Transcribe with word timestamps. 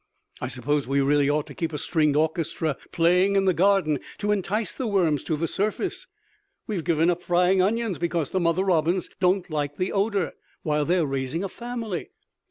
I 0.41 0.47
suppose 0.47 0.87
we 0.87 0.99
really 0.99 1.29
ought 1.29 1.45
to 1.45 1.53
keep 1.53 1.71
a 1.73 1.77
stringed 1.77 2.15
orchestra 2.15 2.75
playing 2.91 3.35
in 3.35 3.45
the 3.45 3.53
garden 3.53 3.99
to 4.17 4.31
entice 4.31 4.73
the 4.73 4.87
worms 4.87 5.21
to 5.25 5.37
the 5.37 5.47
surface. 5.47 6.07
We 6.65 6.73
have 6.73 6.83
given 6.85 7.11
up 7.11 7.21
frying 7.21 7.61
onions 7.61 7.99
because 7.99 8.31
the 8.31 8.39
mother 8.39 8.63
robins 8.63 9.11
don't 9.19 9.47
like 9.51 9.77
the 9.77 9.91
odor 9.93 10.31
while 10.63 10.85
they're 10.85 11.05
raising 11.05 11.43
a 11.43 11.49
family. 11.49 12.09